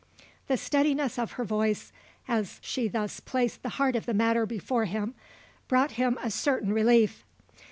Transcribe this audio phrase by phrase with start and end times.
[0.47, 1.91] The steadiness of her voice
[2.27, 5.13] as she thus placed the heart of the matter before him
[5.67, 7.23] brought him a certain relief.